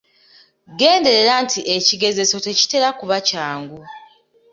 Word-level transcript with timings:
Genderera 0.79 1.33
nti 1.45 1.59
ekigezeso 1.75 2.35
tekitera 2.45 2.87
kuba 2.99 3.17
kyangu. 3.27 3.79